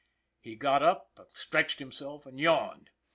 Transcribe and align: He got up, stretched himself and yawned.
He 0.39 0.55
got 0.55 0.81
up, 0.81 1.15
stretched 1.35 1.77
himself 1.77 2.25
and 2.25 2.39
yawned. 2.39 2.89